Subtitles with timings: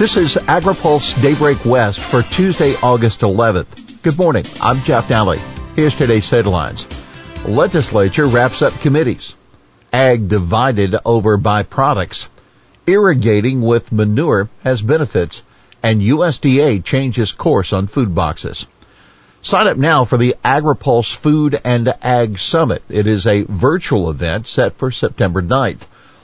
[0.00, 4.00] This is AgriPulse Daybreak West for Tuesday, August 11th.
[4.00, 4.46] Good morning.
[4.62, 5.36] I'm Jeff Nalley.
[5.76, 6.86] Here's today's headlines.
[7.44, 9.34] Legislature wraps up committees.
[9.92, 12.28] Ag divided over byproducts.
[12.86, 15.42] Irrigating with manure has benefits
[15.82, 18.64] and USDA changes course on food boxes.
[19.42, 22.82] Sign up now for the AgriPulse Food and Ag Summit.
[22.88, 25.82] It is a virtual event set for September 9th.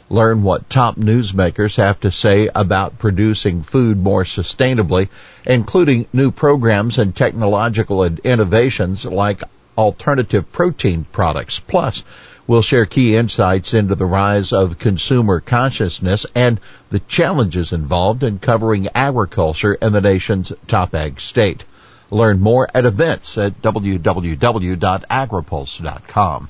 [0.08, 5.08] Learn what top newsmakers have to say about producing food more sustainably,
[5.44, 9.42] including new programs and technological innovations like
[9.76, 11.58] alternative protein products.
[11.58, 12.04] Plus,
[12.46, 18.38] we'll share key insights into the rise of consumer consciousness and the challenges involved in
[18.38, 21.64] covering agriculture in the nation's top ag state.
[22.10, 26.48] Learn more at events at www.agripulse.com.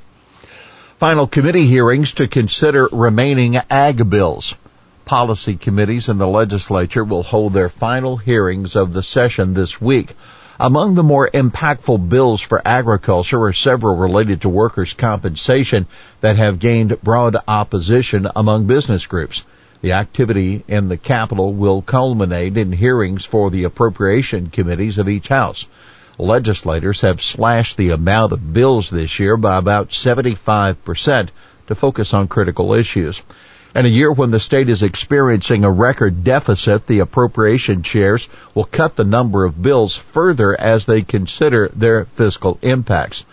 [0.99, 4.55] Final committee hearings to consider remaining ag bills.
[5.05, 10.17] Policy committees in the legislature will hold their final hearings of the session this week.
[10.59, 15.87] Among the more impactful bills for agriculture are several related to workers' compensation
[16.23, 19.45] that have gained broad opposition among business groups.
[19.83, 25.29] The activity in the Capitol will culminate in hearings for the appropriation committees of each
[25.29, 25.67] house
[26.19, 31.29] legislators have slashed the amount of bills this year by about 75%
[31.67, 33.21] to focus on critical issues.
[33.75, 38.65] In a year when the state is experiencing a record deficit, the appropriation chairs will
[38.65, 43.27] cut the number of bills further as they consider their fiscal impacts.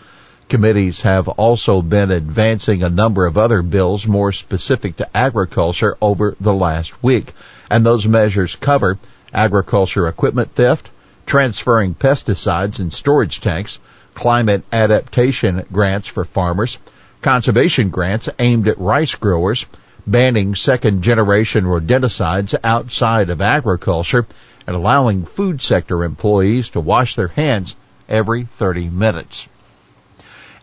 [0.50, 6.36] Committees have also been advancing a number of other bills more specific to agriculture over
[6.38, 7.32] the last week,
[7.70, 8.98] and those measures cover
[9.32, 10.90] agriculture equipment theft,
[11.26, 13.78] transferring pesticides in storage tanks,
[14.14, 16.78] climate adaptation grants for farmers,
[17.22, 19.66] conservation grants aimed at rice growers,
[20.06, 24.26] banning second generation rodenticides outside of agriculture,
[24.66, 27.74] and allowing food sector employees to wash their hands
[28.08, 29.48] every 30 minutes.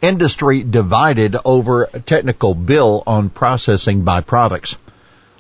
[0.01, 4.75] Industry divided over technical bill on processing byproducts.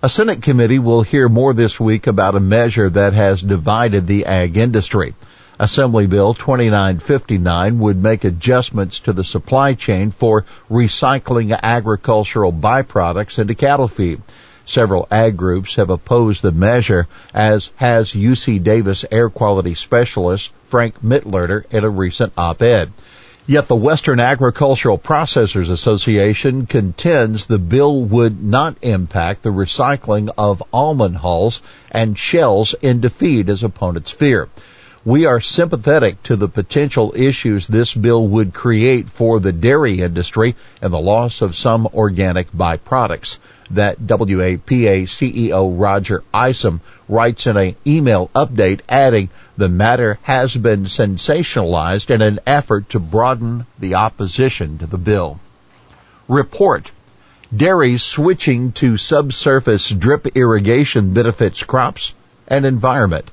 [0.03, 4.25] A Senate committee will hear more this week about a measure that has divided the
[4.25, 5.13] ag industry.
[5.59, 13.53] Assembly Bill 2959 would make adjustments to the supply chain for recycling agricultural byproducts into
[13.53, 14.19] cattle feed.
[14.65, 21.03] Several ag groups have opposed the measure, as has UC Davis air quality specialist Frank
[21.03, 22.91] Mitloehner in a recent op-ed.
[23.47, 30.61] Yet the Western Agricultural Processors Association contends the bill would not impact the recycling of
[30.71, 34.47] almond hulls and shells into feed as opponents fear.
[35.03, 40.55] We are sympathetic to the potential issues this bill would create for the dairy industry
[40.79, 43.39] and the loss of some organic byproducts.
[43.71, 49.29] That WAPA CEO Roger Isom writes in an email update adding,
[49.61, 55.39] the matter has been sensationalized in an effort to broaden the opposition to the bill.
[56.27, 56.89] Report.
[57.55, 62.15] Dairy switching to subsurface drip irrigation benefits crops
[62.47, 63.29] and environment.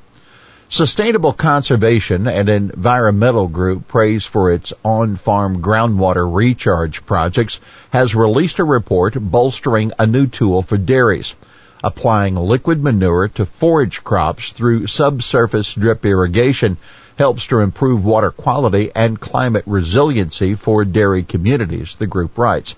[0.68, 8.64] Sustainable Conservation and Environmental Group praised for its on-farm groundwater recharge projects has released a
[8.64, 11.34] report bolstering a new tool for dairies
[11.82, 16.76] applying liquid manure to forage crops through subsurface drip irrigation
[17.16, 22.74] helps to improve water quality and climate resiliency for dairy communities, the group writes.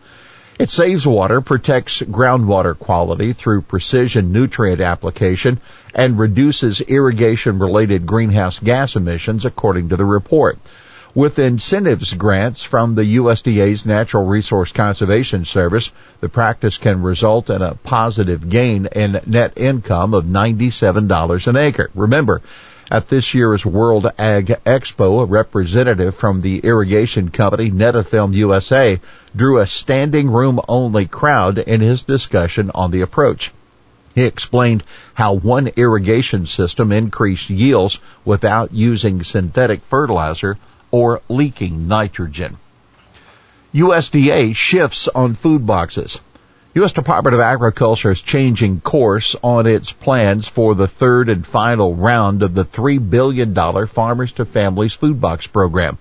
[0.58, 5.60] It saves water, protects groundwater quality through precision nutrient application,
[5.94, 10.58] and reduces irrigation related greenhouse gas emissions according to the report
[11.14, 15.90] with incentives grants from the USDA's Natural Resource Conservation Service,
[16.20, 21.90] the practice can result in a positive gain in net income of $97 an acre.
[21.94, 22.40] Remember,
[22.90, 29.00] at this year's World Ag Expo, a representative from the irrigation company Netafim USA
[29.34, 33.52] drew a standing room only crowd in his discussion on the approach.
[34.14, 34.82] He explained
[35.14, 40.56] how one irrigation system increased yields without using synthetic fertilizer
[40.90, 42.56] or leaking nitrogen.
[43.74, 46.18] USDA shifts on food boxes.
[46.74, 46.92] U.S.
[46.92, 52.44] Department of Agriculture is changing course on its plans for the third and final round
[52.44, 53.54] of the $3 billion
[53.88, 55.98] Farmers to Families Food Box Program.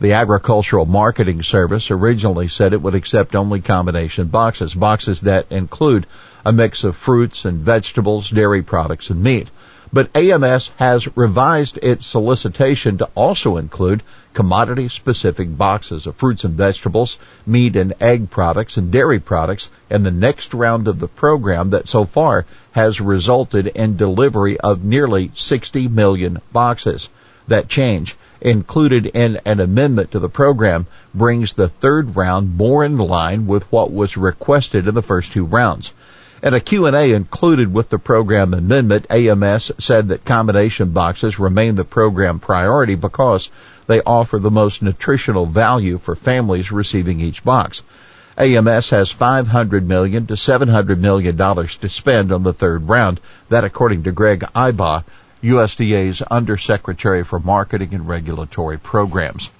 [0.00, 6.06] The Agricultural Marketing Service originally said it would accept only combination boxes, boxes that include
[6.44, 9.50] a mix of fruits and vegetables, dairy products, and meat.
[9.92, 14.02] But AMS has revised its solicitation to also include
[14.38, 20.06] commodity specific boxes of fruits and vegetables, meat and egg products and dairy products and
[20.06, 25.28] the next round of the program that so far has resulted in delivery of nearly
[25.34, 27.08] 60 million boxes.
[27.48, 32.96] That change included in an amendment to the program brings the third round more in
[32.96, 35.92] line with what was requested in the first two rounds.
[36.40, 41.82] At a Q&A included with the program amendment, AMS said that combination boxes remain the
[41.82, 43.50] program priority because
[43.88, 47.82] they offer the most nutritional value for families receiving each box.
[48.36, 53.18] AMS has 500 million to 700 million dollars to spend on the third round.
[53.48, 55.02] That according to Greg Ibach,
[55.42, 59.50] USDA's Undersecretary for Marketing and Regulatory Programs.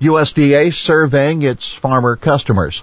[0.00, 2.82] USDA surveying its farmer customers.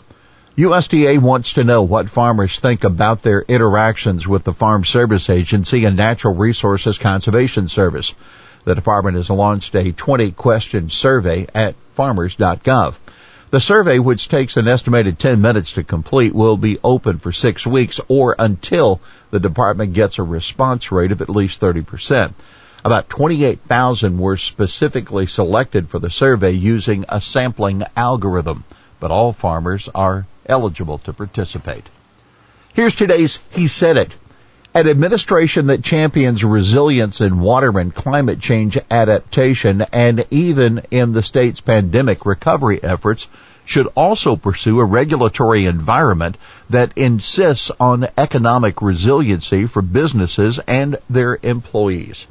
[0.58, 5.86] USDA wants to know what farmers think about their interactions with the Farm Service Agency
[5.86, 8.14] and Natural Resources Conservation Service.
[8.66, 12.96] The department has launched a 20 question survey at farmers.gov.
[13.52, 17.66] The survey, which takes an estimated 10 minutes to complete, will be open for six
[17.66, 19.02] weeks or until
[19.32, 22.34] the department gets a response rate of at least 30%.
[22.86, 28.64] About 28,000 were specifically selected for the survey using a sampling algorithm,
[29.00, 31.90] but all farmers are eligible to participate.
[32.74, 34.14] Here's today's He Said It.
[34.80, 41.22] An administration that champions resilience in water and climate change adaptation and even in the
[41.22, 43.28] state's pandemic recovery efforts
[43.66, 46.38] should also pursue a regulatory environment
[46.70, 52.26] that insists on economic resiliency for businesses and their employees.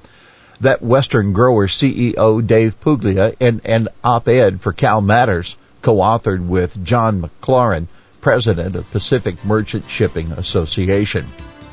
[0.63, 7.21] That Western Grower CEO Dave Puglia in an op-ed for Cal Matters co-authored with John
[7.21, 7.89] McLaurin
[8.23, 11.27] president of Pacific Merchant Shipping Association.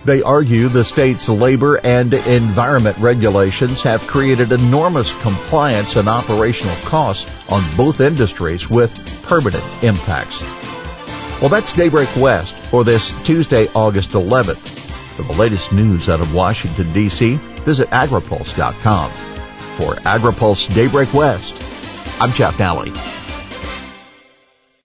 [0.05, 7.31] They argue the state's labor and environment regulations have created enormous compliance and operational costs
[7.51, 8.93] on both industries with
[9.23, 10.41] permanent impacts.
[11.41, 14.57] Well, that's Daybreak West for this Tuesday, August 11th.
[15.15, 19.09] For the latest news out of Washington, D.C., visit agripulse.com.
[19.09, 21.53] For AgriPulse Daybreak West,
[22.21, 23.24] I'm Jeff Nalley.